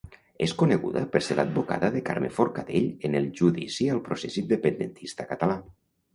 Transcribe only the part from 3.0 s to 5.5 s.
en el judici al procés independentista